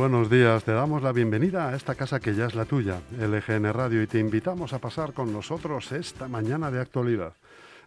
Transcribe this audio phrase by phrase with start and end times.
[0.00, 3.70] Buenos días, te damos la bienvenida a esta casa que ya es la tuya, LGN
[3.70, 7.34] Radio, y te invitamos a pasar con nosotros esta mañana de actualidad.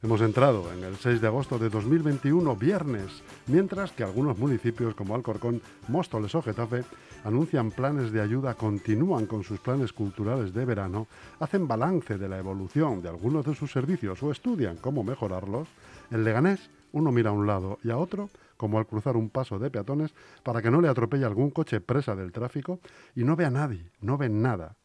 [0.04, 5.16] Hemos entrado en el 6 de agosto de 2021, viernes, mientras que algunos municipios como
[5.16, 6.84] Alcorcón, Móstoles o Getafe
[7.24, 11.08] anuncian planes de ayuda, continúan con sus planes culturales de verano,
[11.40, 15.68] hacen balance de la evolución de algunos de sus servicios o estudian cómo mejorarlos,
[16.12, 19.60] en Leganés uno mira a un lado y a otro como al cruzar un paso
[19.60, 22.80] de peatones para que no le atropelle algún coche presa del tráfico
[23.16, 24.76] y no ve a nadie, no ve nada.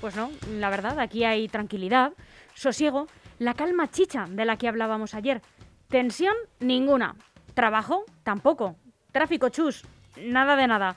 [0.00, 2.12] Pues no, la verdad, aquí hay tranquilidad,
[2.54, 3.06] sosiego,
[3.38, 5.42] la calma chicha de la que hablábamos ayer.
[5.88, 7.16] Tensión ninguna.
[7.54, 8.76] Trabajo tampoco.
[9.12, 9.84] Tráfico chus.
[10.20, 10.96] Nada de nada.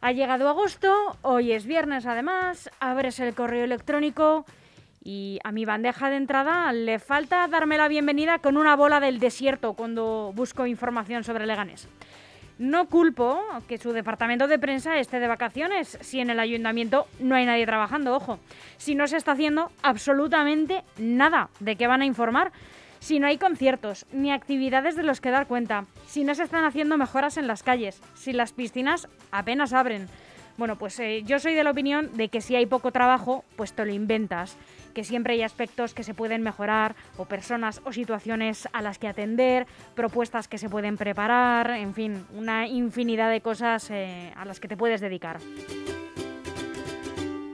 [0.00, 4.46] Ha llegado agosto, hoy es viernes además, abres el correo electrónico
[5.02, 9.18] y a mi bandeja de entrada le falta darme la bienvenida con una bola del
[9.18, 11.88] desierto cuando busco información sobre Leganés.
[12.58, 17.34] No culpo que su departamento de prensa esté de vacaciones si en el ayuntamiento no
[17.34, 18.38] hay nadie trabajando, ojo.
[18.76, 22.52] Si no se está haciendo absolutamente nada de qué van a informar,
[22.98, 26.66] si no hay conciertos ni actividades de los que dar cuenta, si no se están
[26.66, 30.06] haciendo mejoras en las calles, si las piscinas apenas abren.
[30.60, 33.72] Bueno, pues eh, yo soy de la opinión de que si hay poco trabajo, pues
[33.72, 34.58] te lo inventas
[34.92, 39.08] que siempre hay aspectos que se pueden mejorar o personas o situaciones a las que
[39.08, 44.60] atender, propuestas que se pueden preparar, en fin, una infinidad de cosas eh, a las
[44.60, 45.38] que te puedes dedicar.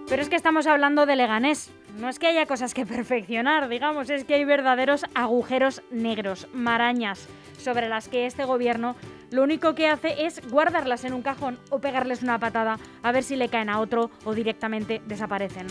[0.09, 1.71] Pero es que estamos hablando de Leganés.
[2.01, 7.29] No es que haya cosas que perfeccionar, digamos, es que hay verdaderos agujeros negros, marañas,
[7.57, 8.97] sobre las que este gobierno
[9.31, 13.23] lo único que hace es guardarlas en un cajón o pegarles una patada a ver
[13.23, 15.67] si le caen a otro o directamente desaparecen.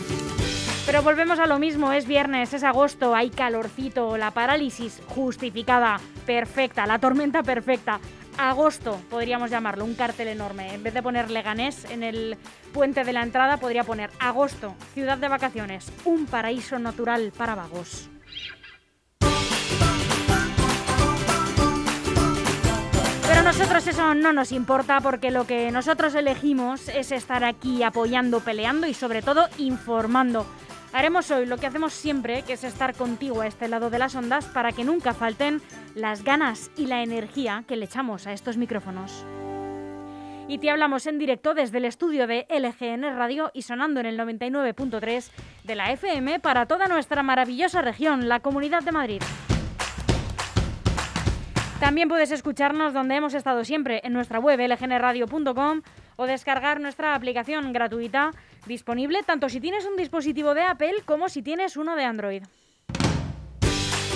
[0.86, 6.86] Pero volvemos a lo mismo, es viernes, es agosto, hay calorcito, la parálisis justificada, perfecta,
[6.86, 7.98] la tormenta perfecta.
[8.38, 10.74] Agosto, podríamos llamarlo, un cartel enorme.
[10.74, 12.36] En vez de poner Leganés en el
[12.72, 18.08] puente de la entrada, podría poner Agosto, ciudad de vacaciones, un paraíso natural para vagos.
[23.36, 28.40] Pero nosotros eso no nos importa porque lo que nosotros elegimos es estar aquí apoyando,
[28.40, 30.46] peleando y sobre todo informando.
[30.94, 34.14] Haremos hoy lo que hacemos siempre, que es estar contigo a este lado de las
[34.14, 35.60] ondas para que nunca falten
[35.94, 39.26] las ganas y la energía que le echamos a estos micrófonos.
[40.48, 44.18] Y te hablamos en directo desde el estudio de LGN Radio y sonando en el
[44.18, 45.30] 99.3
[45.62, 49.22] de la FM para toda nuestra maravillosa región, la Comunidad de Madrid.
[51.80, 55.82] También puedes escucharnos donde hemos estado siempre, en nuestra web lgnradio.com
[56.16, 58.30] o descargar nuestra aplicación gratuita
[58.66, 62.42] disponible tanto si tienes un dispositivo de Apple como si tienes uno de Android.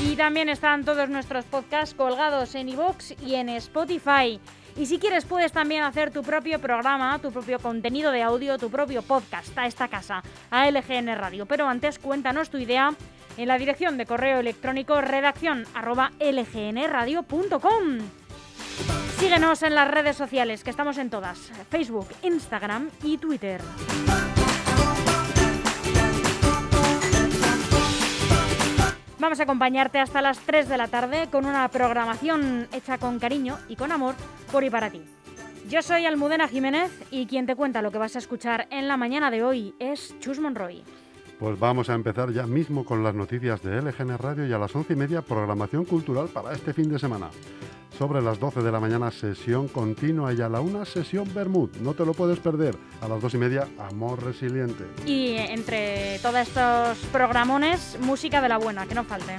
[0.02, 4.40] Y también están todos nuestros podcasts colgados en iVoox y en Spotify.
[4.76, 8.70] Y si quieres puedes también hacer tu propio programa, tu propio contenido de audio, tu
[8.70, 11.44] propio podcast a esta casa, a LGN Radio.
[11.44, 12.94] Pero antes cuéntanos tu idea
[13.36, 17.98] en la dirección de correo electrónico redacción arroba lgnradio.com.
[19.18, 23.60] Síguenos en las redes sociales, que estamos en todas, Facebook, Instagram y Twitter.
[29.18, 33.58] Vamos a acompañarte hasta las 3 de la tarde con una programación hecha con cariño
[33.68, 34.14] y con amor
[34.50, 35.02] por y para ti.
[35.68, 38.96] Yo soy Almudena Jiménez y quien te cuenta lo que vas a escuchar en la
[38.96, 40.82] mañana de hoy es Chus Monroy.
[41.40, 44.76] Pues vamos a empezar ya mismo con las noticias de LGN Radio y a las
[44.76, 47.30] once y media programación cultural para este fin de semana
[47.98, 51.70] sobre las 12 de la mañana sesión continua y a la una sesión Bermud.
[51.80, 52.76] No te lo puedes perder.
[53.00, 54.84] A las dos y media Amor Resiliente.
[55.06, 59.36] Y entre todos estos programones, música de la buena, que no falte.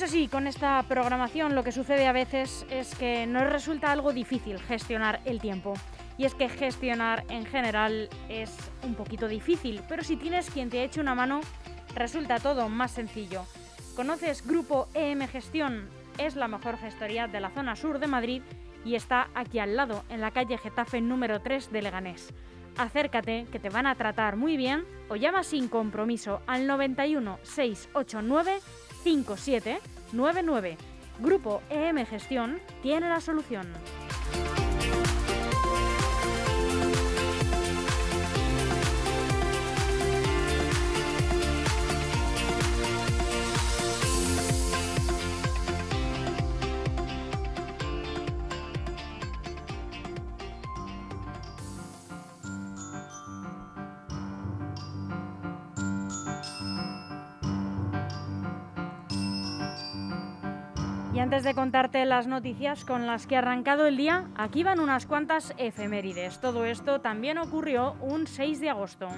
[0.00, 4.14] Eso sí, con esta programación lo que sucede a veces es que nos resulta algo
[4.14, 5.74] difícil gestionar el tiempo.
[6.16, 8.50] Y es que gestionar en general es
[8.82, 11.42] un poquito difícil, pero si tienes quien te eche una mano,
[11.94, 13.44] resulta todo más sencillo.
[13.94, 15.90] ¿Conoces Grupo EM Gestión?
[16.16, 18.40] Es la mejor gestoría de la zona sur de Madrid
[18.86, 22.32] y está aquí al lado, en la calle Getafe número 3 de Leganés.
[22.78, 28.60] Acércate, que te van a tratar muy bien, o llama sin compromiso al 91 689
[29.02, 30.76] 5799.
[31.20, 33.72] Grupo EM Gestión tiene la solución.
[61.12, 64.78] Y antes de contarte las noticias con las que ha arrancado el día, aquí van
[64.78, 66.40] unas cuantas efemérides.
[66.40, 69.08] Todo esto también ocurrió un 6 de agosto.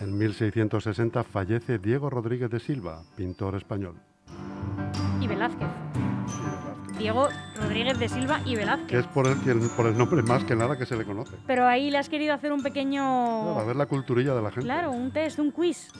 [0.00, 3.96] En 1660 fallece Diego Rodríguez de Silva, pintor español.
[5.20, 5.68] Y Velázquez.
[6.98, 8.86] Diego Rodríguez de Silva y Velázquez.
[8.88, 9.36] Que es por el,
[9.76, 11.36] por el nombre más que nada que se le conoce.
[11.46, 13.58] Pero ahí le has querido hacer un pequeño...
[13.58, 14.64] a ver la culturilla de la gente.
[14.64, 15.90] Claro, un test, un quiz.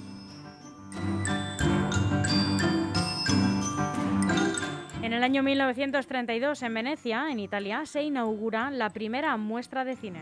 [5.09, 10.21] En el año 1932, en Venecia, en Italia, se inaugura la primera muestra de cine.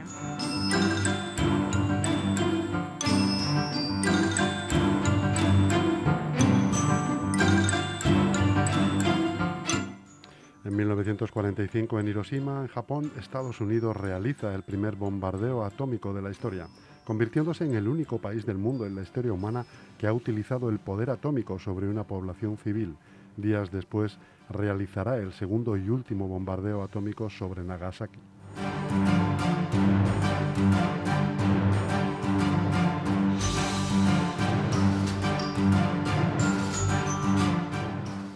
[10.64, 16.30] En 1945, en Hiroshima, en Japón, Estados Unidos realiza el primer bombardeo atómico de la
[16.30, 16.68] historia,
[17.04, 19.66] convirtiéndose en el único país del mundo en la historia humana
[19.98, 22.94] que ha utilizado el poder atómico sobre una población civil.
[23.36, 24.16] Días después,
[24.48, 28.18] realizará el segundo y último bombardeo atómico sobre Nagasaki.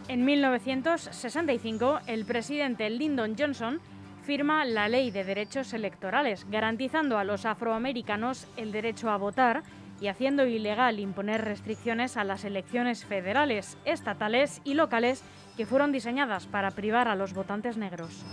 [0.09, 3.81] En 1965, el presidente Lyndon Johnson
[4.23, 9.63] firma la Ley de Derechos Electorales, garantizando a los afroamericanos el derecho a votar
[10.01, 15.23] y haciendo ilegal imponer restricciones a las elecciones federales, estatales y locales
[15.61, 18.25] que fueron diseñadas para privar a los votantes negros.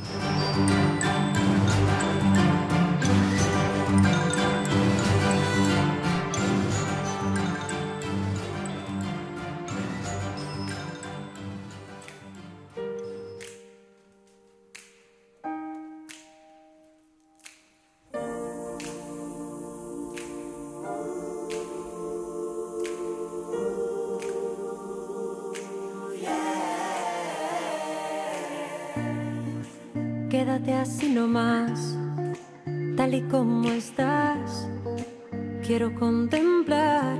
[30.47, 31.97] Quédate así nomás,
[32.95, 34.69] tal y como estás.
[35.61, 37.17] Quiero contemplar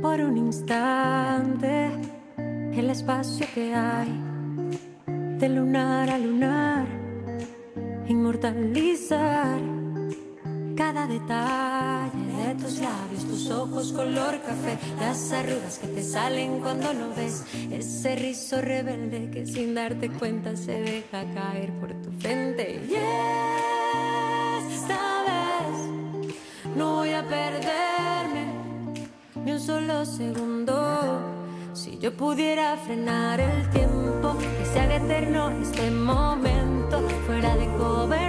[0.00, 1.90] por un instante
[2.72, 4.16] el espacio que hay
[5.40, 6.86] de lunar a lunar,
[8.06, 9.58] inmortalizar
[10.76, 12.23] cada detalle
[12.56, 18.16] tus labios, tus ojos color café, las arrugas que te salen cuando lo ves, ese
[18.16, 22.82] rizo rebelde que sin darte cuenta se deja caer por tu frente.
[22.88, 22.94] Y
[24.72, 28.54] esta vez no voy a perderme
[29.44, 31.20] ni un solo segundo.
[31.72, 38.23] Si yo pudiera frenar el tiempo, que se eterno este momento, fuera de cobertura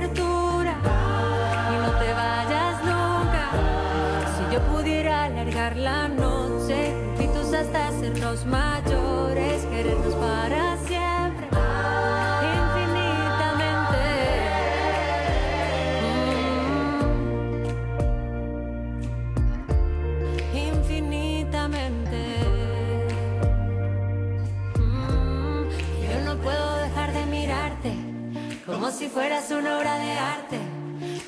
[29.15, 30.59] fueras una obra de arte.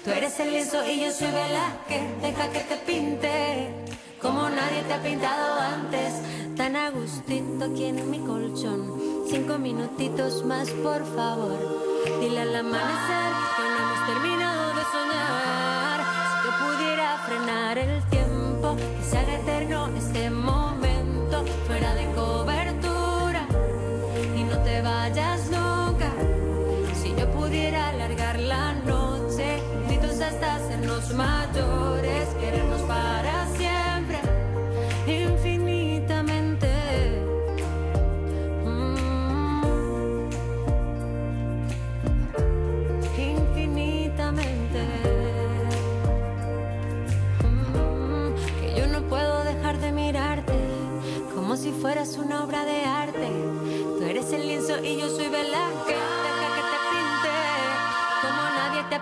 [0.04, 2.22] Tú eres el lienzo y yo soy Velázquez.
[2.22, 3.86] Deja que te pinte
[4.22, 6.14] como nadie te ha pintado antes.
[6.58, 9.24] Tan a gustito aquí en mi colchón.
[9.30, 11.58] Cinco minutitos más, por favor.
[12.20, 14.37] Dile al amanecer que no hemos terminado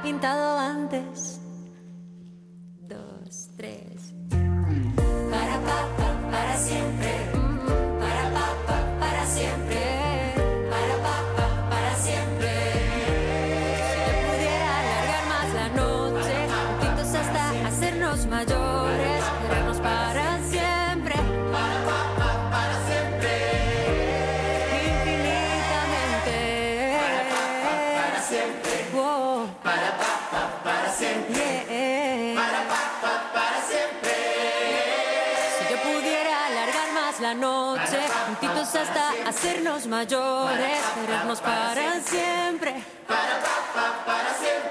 [0.05, 1.41] pintado antes.
[2.79, 4.13] Dos, tres.
[5.31, 7.11] Para papá, para siempre.
[7.99, 9.81] Para papá, para siempre.
[10.69, 12.51] Para papá, para siempre.
[13.89, 20.74] Si pudiera alargar más la noche, juntitos hasta hacernos mayores, querernos para siempre.
[39.35, 42.73] Hacernos mayores, querernos para siempre.
[43.05, 43.41] Para,
[43.73, 44.65] para, para siempre.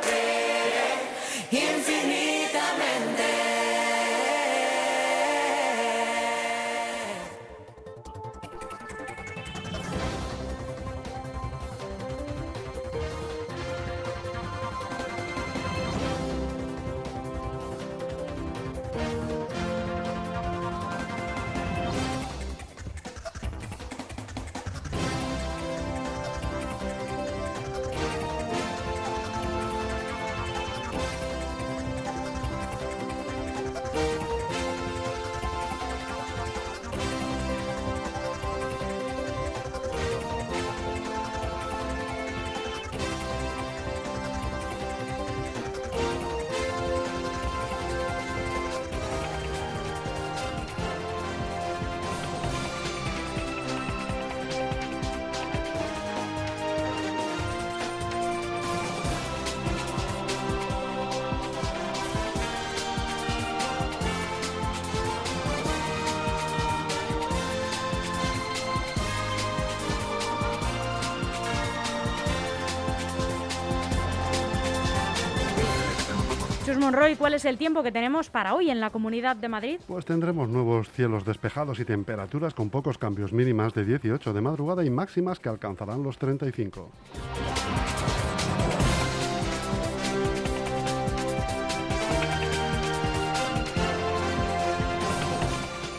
[76.85, 79.81] Monroy, ¿cuál es el tiempo que tenemos para hoy en la Comunidad de Madrid?
[79.87, 84.85] Pues tendremos nuevos cielos despejados y temperaturas con pocos cambios mínimas de 18 de madrugada
[84.85, 86.91] y máximas que alcanzarán los 35.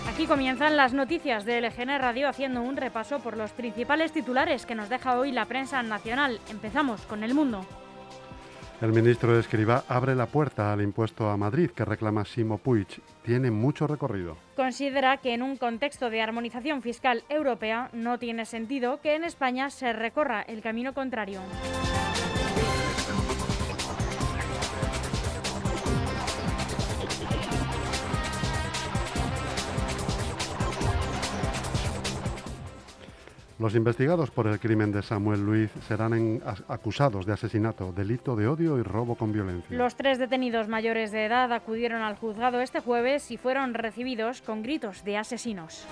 [0.08, 4.76] Aquí comienzan las noticias de LGN Radio haciendo un repaso por los principales titulares que
[4.76, 6.40] nos deja hoy la prensa nacional.
[6.52, 7.66] Empezamos con el mundo.
[8.82, 12.88] El ministro de Escribá abre la puerta al impuesto a Madrid que reclama Simo Puig.
[13.24, 14.36] Tiene mucho recorrido.
[14.58, 19.70] Considera que en un contexto de armonización fiscal europea no tiene sentido que en España
[19.70, 21.40] se recorra el camino contrario.
[33.58, 38.78] Los investigados por el crimen de Samuel Luiz serán acusados de asesinato, delito de odio
[38.78, 39.78] y robo con violencia.
[39.78, 44.62] Los tres detenidos mayores de edad acudieron al juzgado este jueves y fueron recibidos con
[44.62, 45.86] gritos de asesinos.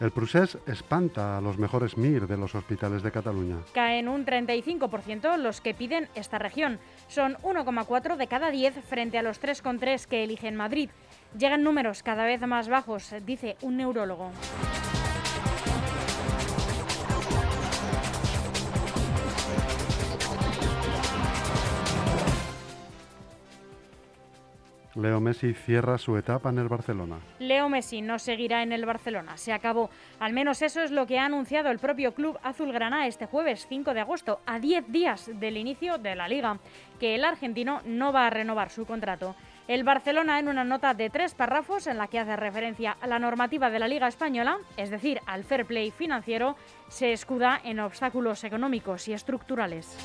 [0.00, 3.56] El procés espanta a los mejores MIR de los hospitales de Cataluña.
[3.74, 6.78] Caen un 35% los que piden esta región.
[7.08, 10.90] Son 1,4 de cada 10 frente a los 3,3 que eligen Madrid.
[11.36, 14.30] Llegan números cada vez más bajos, dice un neurólogo.
[24.98, 27.20] Leo Messi cierra su etapa en el Barcelona.
[27.38, 29.90] Leo Messi no seguirá en el Barcelona, se acabó.
[30.18, 33.94] Al menos eso es lo que ha anunciado el propio club azulgrana este jueves 5
[33.94, 36.58] de agosto, a 10 días del inicio de la liga,
[36.98, 39.36] que el argentino no va a renovar su contrato.
[39.68, 43.18] El Barcelona, en una nota de tres párrafos en la que hace referencia a la
[43.18, 46.56] normativa de la Liga Española, es decir, al fair play financiero,
[46.88, 49.96] se escuda en obstáculos económicos y estructurales.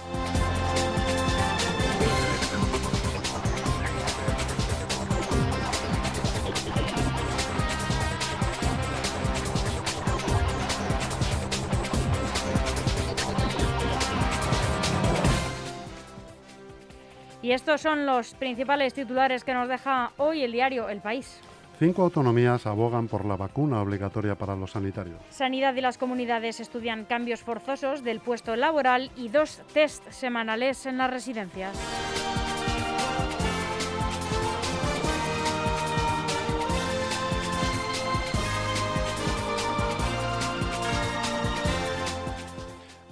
[17.43, 21.41] Y estos son los principales titulares que nos deja hoy el diario El País.
[21.77, 25.17] Cinco autonomías abogan por la vacuna obligatoria para los sanitarios.
[25.29, 30.97] Sanidad y las comunidades estudian cambios forzosos del puesto laboral y dos test semanales en
[30.97, 31.77] las residencias.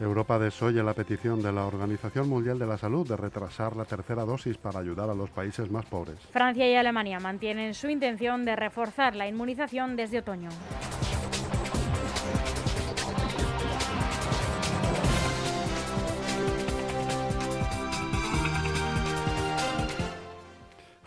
[0.02, 4.26] Europa desoye la petición de la Organización Mundial de la Salud de retrasar la tercera
[4.26, 6.18] dosis para ayudar a los países más pobres.
[6.32, 10.50] Francia y Alemania mantienen su intención de reforzar la inmunización desde otoño.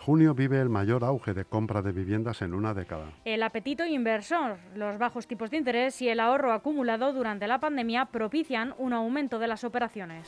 [0.05, 3.05] Junio vive el mayor auge de compra de viviendas en una década.
[3.25, 8.05] El apetito inversor, los bajos tipos de interés y el ahorro acumulado durante la pandemia
[8.05, 10.27] propician un aumento de las operaciones.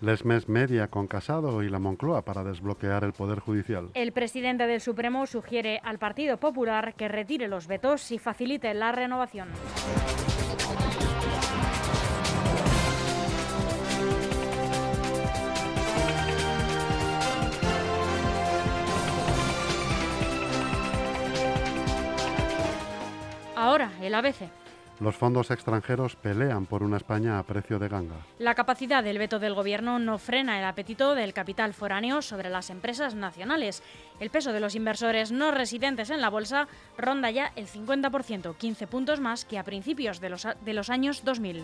[0.00, 3.90] Lesmes media con Casado y la Moncloa para desbloquear el Poder Judicial.
[3.94, 8.92] El presidente del Supremo sugiere al Partido Popular que retire los vetos y facilite la
[8.92, 9.48] renovación.
[23.56, 24.65] Ahora, el ABC.
[24.98, 28.16] Los fondos extranjeros pelean por una España a precio de ganga.
[28.38, 32.70] La capacidad del veto del Gobierno no frena el apetito del capital foráneo sobre las
[32.70, 33.82] empresas nacionales.
[34.20, 36.66] El peso de los inversores no residentes en la bolsa
[36.96, 41.62] ronda ya el 50%, 15 puntos más que a principios de los, años 2000.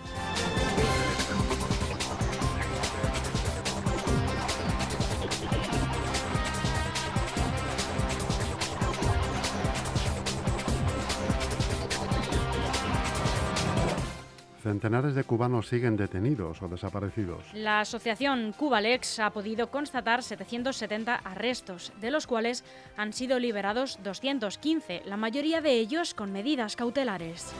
[14.63, 17.43] Centenares de cubanos siguen detenidos o desaparecidos.
[17.53, 22.65] La asociación Cubalex ha podido constatar 770 arrestos, de los cuales
[22.97, 27.53] han sido liberados 215, la mayoría de ellos con medidas cautelares.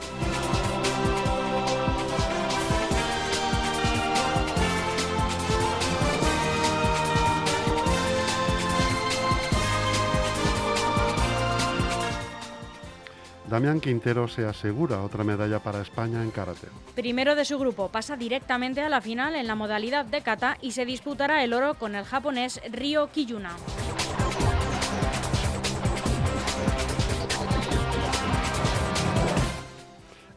[13.53, 16.69] Damián Quintero se asegura otra medalla para España en karate.
[16.95, 20.71] Primero de su grupo pasa directamente a la final en la modalidad de kata y
[20.71, 23.55] se disputará el oro con el japonés Ryo Kiyuna.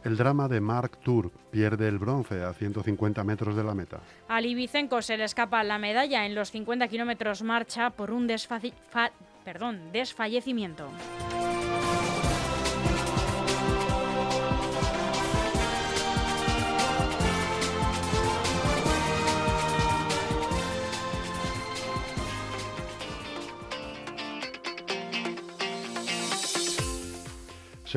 [0.03, 3.99] El drama de Mark Tour pierde el bronce a 150 metros de la meta.
[4.29, 8.73] A Libicenko se le escapa la medalla en los 50 kilómetros marcha por un desfaci-
[8.89, 9.11] fa-
[9.43, 10.87] perdón, desfallecimiento.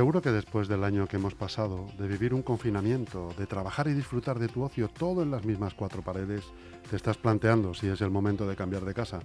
[0.01, 3.93] Seguro que después del año que hemos pasado, de vivir un confinamiento, de trabajar y
[3.93, 6.43] disfrutar de tu ocio todo en las mismas cuatro paredes,
[6.89, 9.21] te estás planteando si es el momento de cambiar de casa,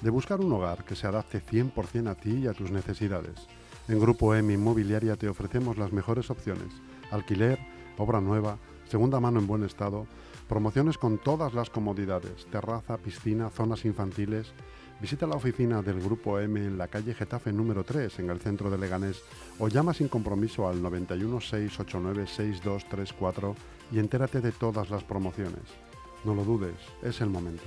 [0.00, 3.46] de buscar un hogar que se adapte 100% a ti y a tus necesidades.
[3.86, 6.72] En Grupo M Inmobiliaria te ofrecemos las mejores opciones.
[7.12, 7.60] Alquiler,
[7.96, 8.58] obra nueva,
[8.88, 10.08] segunda mano en buen estado,
[10.48, 14.52] promociones con todas las comodidades, terraza, piscina, zonas infantiles.
[14.98, 18.70] Visita la oficina del Grupo M en la calle Getafe número 3 en el centro
[18.70, 19.22] de Leganés
[19.58, 23.54] o llama sin compromiso al 91 689 6234
[23.92, 25.64] y entérate de todas las promociones.
[26.24, 27.64] No lo dudes, es el momento.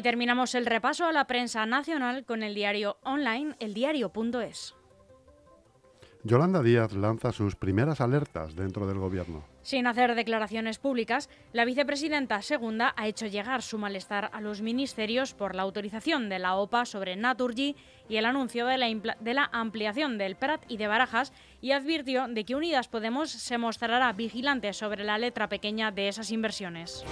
[0.00, 4.74] Y terminamos el repaso a la prensa nacional con el diario online eldiario.es.
[6.22, 9.44] Yolanda Díaz lanza sus primeras alertas dentro del gobierno.
[9.60, 15.34] Sin hacer declaraciones públicas, la vicepresidenta segunda ha hecho llegar su malestar a los ministerios
[15.34, 17.76] por la autorización de la OPA sobre Naturgy
[18.08, 22.26] y el anuncio de la, de la ampliación del Prat y de Barajas y advirtió
[22.26, 27.04] de que Unidas Podemos se mostrará vigilante sobre la letra pequeña de esas inversiones.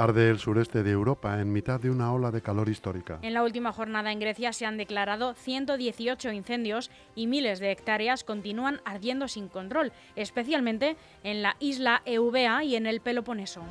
[0.00, 3.18] Arde el sureste de Europa en mitad de una ola de calor histórica.
[3.20, 8.24] En la última jornada en Grecia se han declarado 118 incendios y miles de hectáreas
[8.24, 13.62] continúan ardiendo sin control, especialmente en la isla Eubea y en el Peloponeso.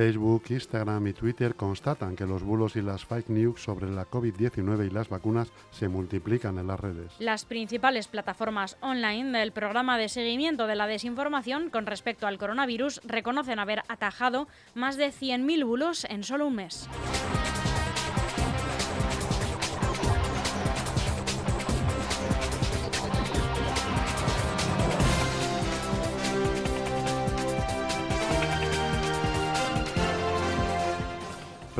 [0.00, 4.86] Facebook, Instagram y Twitter constatan que los bulos y las fake news sobre la COVID-19
[4.86, 7.12] y las vacunas se multiplican en las redes.
[7.18, 13.02] Las principales plataformas online del programa de seguimiento de la desinformación con respecto al coronavirus
[13.04, 16.88] reconocen haber atajado más de 100.000 bulos en solo un mes.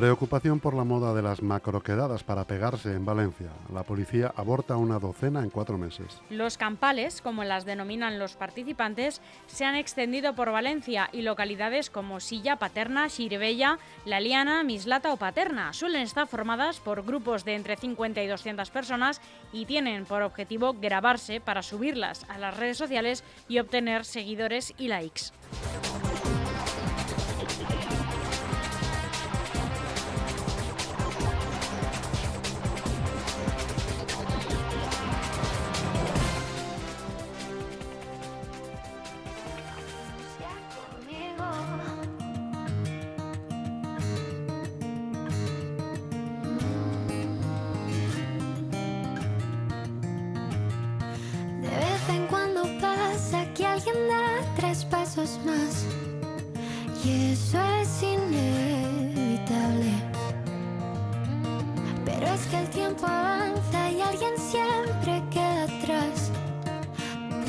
[0.01, 3.51] Preocupación por la moda de las macroquedadas para pegarse en Valencia.
[3.71, 6.23] La policía aborta una docena en cuatro meses.
[6.31, 12.19] Los campales, como las denominan los participantes, se han extendido por Valencia y localidades como
[12.19, 15.75] Silla, Paterna, Xiribella, La Liana, Mislata o Paterna.
[15.75, 19.21] Suelen estar formadas por grupos de entre 50 y 200 personas
[19.53, 24.89] y tienen por objetivo grabarse para subirlas a las redes sociales y obtener seguidores y
[24.89, 25.25] likes.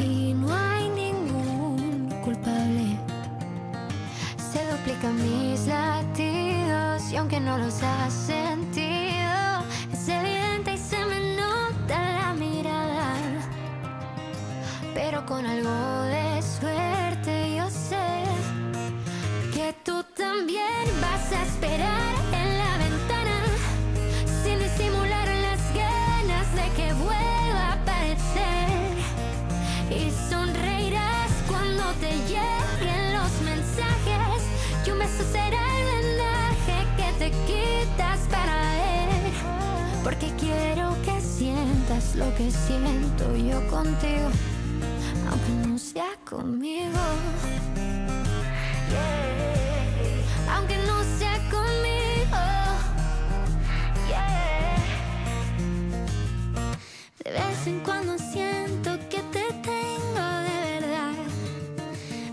[0.04, 2.98] Y no hay ningún culpable.
[4.52, 11.36] Se duplican mis latidos y aunque no los has sentido, es evidente y se me
[11.36, 13.16] nota la mirada,
[14.94, 15.81] pero con algo
[40.42, 44.30] quiero que sientas lo que siento yo contigo
[45.30, 47.00] aunque no sea conmigo
[50.54, 52.38] aunque no sea conmigo.
[57.24, 61.14] De vez en cuando siento que te tengo de verdad,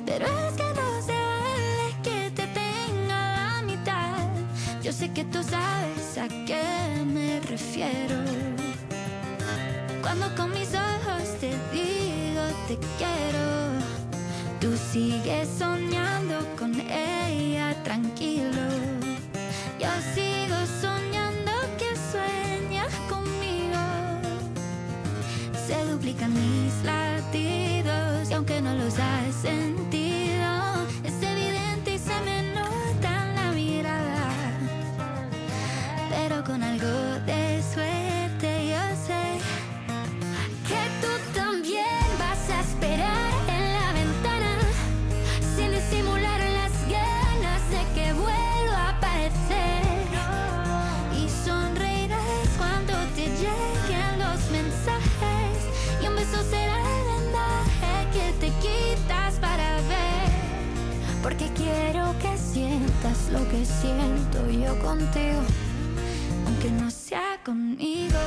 [0.06, 4.26] pero es que no se vale que te tenga a mitad.
[4.82, 6.64] Yo sé que tú sabes a qué
[7.06, 7.17] me
[10.02, 13.46] Cuando con mis ojos te digo te quiero,
[14.60, 17.18] tú sigues soñando con él
[17.84, 18.62] tranquilo.
[19.78, 23.80] Yo sigo soñando que sueñas conmigo.
[25.66, 30.17] Se duplican mis latidos y aunque no los has sentido,
[64.76, 65.40] contigo,
[66.46, 68.18] aunque no sea conmigo.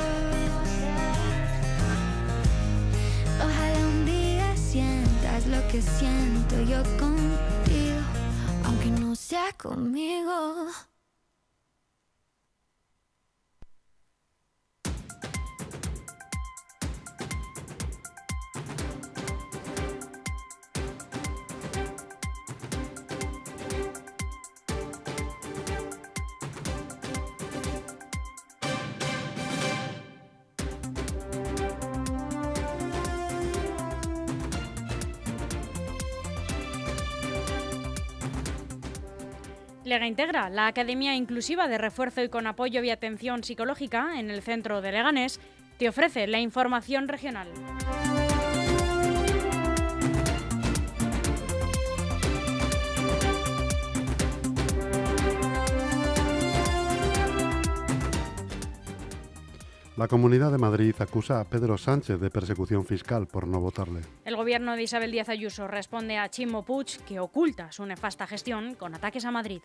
[3.38, 8.02] Ojalá un día sientas lo que siento yo contigo,
[8.64, 10.41] aunque no sea conmigo.
[39.84, 44.42] Lega Integra, la Academia Inclusiva de Refuerzo y con Apoyo y Atención Psicológica en el
[44.42, 45.40] centro de Leganés,
[45.78, 47.48] te ofrece la información regional.
[60.02, 64.00] La Comunidad de Madrid acusa a Pedro Sánchez de persecución fiscal por no votarle.
[64.24, 68.74] El gobierno de Isabel Díaz Ayuso responde a Chimo Puig que oculta su nefasta gestión
[68.74, 69.62] con ataques a Madrid.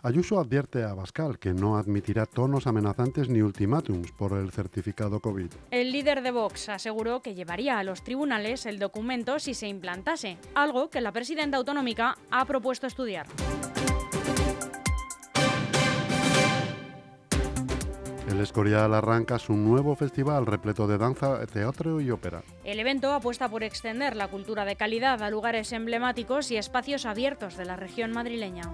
[0.00, 5.50] Ayuso advierte a Bascal que no admitirá tonos amenazantes ni ultimátums por el certificado COVID.
[5.72, 10.38] El líder de Vox aseguró que llevaría a los tribunales el documento si se implantase,
[10.54, 13.26] algo que la presidenta autonómica ha propuesto estudiar.
[18.36, 22.42] El Escorial arranca su nuevo festival repleto de danza, teatro y ópera.
[22.64, 27.56] El evento apuesta por extender la cultura de calidad a lugares emblemáticos y espacios abiertos
[27.56, 28.64] de la región madrileña.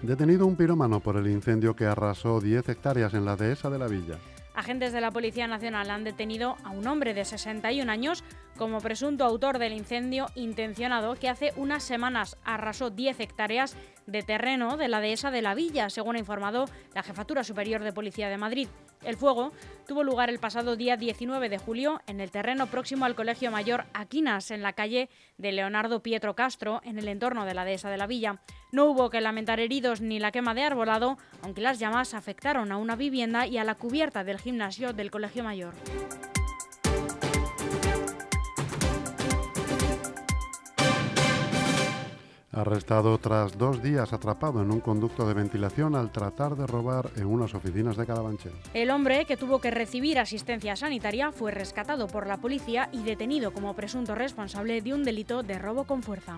[0.00, 3.88] Detenido un pirómano por el incendio que arrasó 10 hectáreas en la dehesa de la
[3.88, 4.18] villa.
[4.54, 8.22] Agentes de la Policía Nacional han detenido a un hombre de 61 años
[8.60, 13.74] como presunto autor del incendio intencionado que hace unas semanas arrasó 10 hectáreas
[14.06, 17.94] de terreno de la dehesa de la villa, según ha informado la Jefatura Superior de
[17.94, 18.68] Policía de Madrid.
[19.02, 19.52] El fuego
[19.88, 23.86] tuvo lugar el pasado día 19 de julio en el terreno próximo al Colegio Mayor
[23.94, 27.96] Aquinas, en la calle de Leonardo Pietro Castro, en el entorno de la dehesa de
[27.96, 28.42] la villa.
[28.72, 32.76] No hubo que lamentar heridos ni la quema de arbolado, aunque las llamas afectaron a
[32.76, 35.72] una vivienda y a la cubierta del gimnasio del Colegio Mayor.
[42.60, 47.24] Arrestado tras dos días atrapado en un conducto de ventilación al tratar de robar en
[47.24, 48.52] unas oficinas de Carabanchel.
[48.74, 53.54] El hombre, que tuvo que recibir asistencia sanitaria, fue rescatado por la policía y detenido
[53.54, 56.36] como presunto responsable de un delito de robo con fuerza.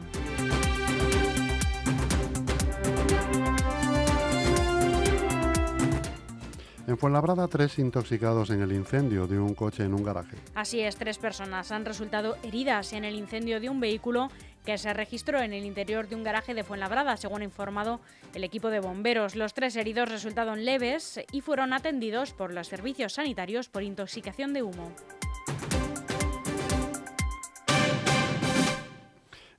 [6.87, 10.37] En Fuenlabrada, tres intoxicados en el incendio de un coche en un garaje.
[10.54, 14.28] Así es, tres personas han resultado heridas en el incendio de un vehículo
[14.64, 18.01] que se registró en el interior de un garaje de Fuenlabrada, según ha informado
[18.35, 19.37] el equipo de bomberos.
[19.37, 24.62] Los tres heridos resultaron leves y fueron atendidos por los servicios sanitarios por intoxicación de
[24.62, 24.92] humo.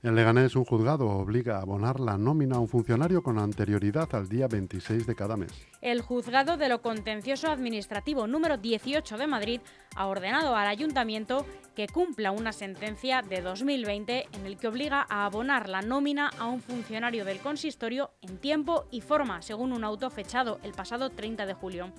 [0.04, 4.28] En Leganés, un juzgado obliga a abonar la nómina a un funcionario con anterioridad al
[4.28, 5.50] día 26 de cada mes.
[5.80, 9.60] El juzgado de lo contencioso administrativo número 18 de Madrid
[9.96, 15.24] ha ordenado al ayuntamiento que cumpla una sentencia de 2020 en el que obliga a
[15.24, 20.10] abonar la nómina a un funcionario del consistorio en tiempo y forma, según un auto
[20.10, 21.92] fechado el pasado 30 de julio.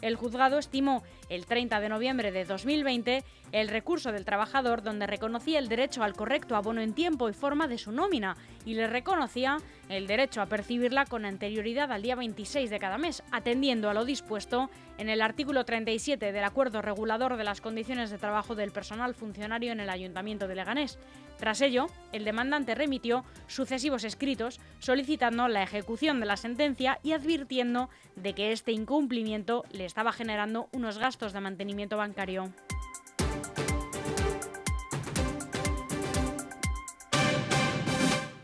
[0.00, 5.58] El juzgado estimó el 30 de noviembre de 2020 el recurso del trabajador donde reconocía
[5.58, 9.58] el derecho al correcto abono en tiempo y forma de su nómina y le reconocía
[9.88, 14.04] el derecho a percibirla con anterioridad al día 26 de cada mes, atendiendo a lo
[14.04, 19.14] dispuesto en el artículo 37 del Acuerdo Regulador de las Condiciones de Trabajo del Personal
[19.14, 20.98] Funcionario en el Ayuntamiento de Leganés.
[21.38, 27.88] Tras ello, el demandante remitió sucesivos escritos solicitando la ejecución de la sentencia y advirtiendo
[28.16, 32.52] de que este incumplimiento le estaba generando unos gastos de mantenimiento bancario.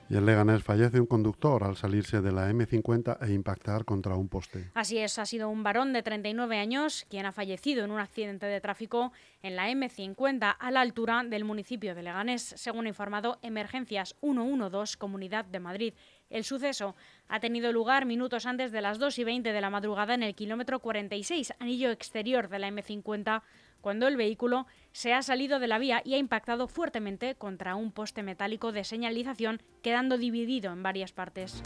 [0.08, 4.28] Y en Leganés fallece un conductor al salirse de la M50 e impactar contra un
[4.28, 4.70] poste.
[4.74, 8.46] Así es, ha sido un varón de 39 años quien ha fallecido en un accidente
[8.46, 9.12] de tráfico
[9.42, 14.98] en la M50 a la altura del municipio de Leganés, según ha informado Emergencias 112
[14.98, 15.94] Comunidad de Madrid.
[16.28, 16.94] El suceso
[17.28, 20.34] ha tenido lugar minutos antes de las 2 y 20 de la madrugada en el
[20.34, 23.42] kilómetro 46, anillo exterior de la M50
[23.84, 27.92] cuando el vehículo se ha salido de la vía y ha impactado fuertemente contra un
[27.92, 31.62] poste metálico de señalización, quedando dividido en varias partes.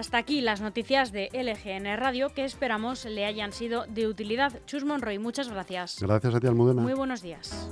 [0.00, 4.50] Hasta aquí las noticias de LGN Radio que esperamos le hayan sido de utilidad.
[4.64, 5.98] Chus Monroy, muchas gracias.
[6.00, 6.80] Gracias a ti, Almudena.
[6.80, 7.70] Muy buenos días.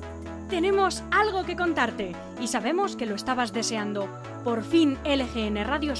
[0.50, 4.10] Tenemos algo que contarte y sabemos que lo estabas deseando.
[4.44, 5.96] Por fin LGN Radio